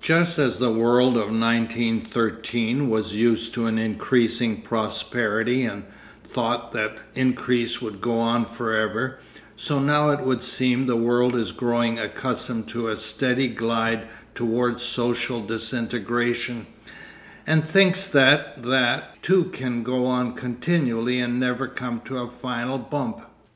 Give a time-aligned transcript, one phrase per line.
[0.00, 5.82] Just as the world of 1913 was used to an increasing prosperity and
[6.22, 9.18] thought that increase would go on for ever,
[9.56, 14.06] so now it would seem the world is growing accustomed to a steady glide
[14.36, 16.68] towards social disintegration,
[17.44, 22.78] and thinks that that too can go on continually and never come to a final
[22.78, 23.22] bump.